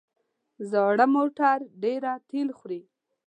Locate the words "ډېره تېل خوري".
1.83-2.81